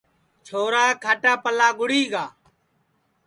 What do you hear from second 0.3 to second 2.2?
چھورا کھاٹاپلا گُڑی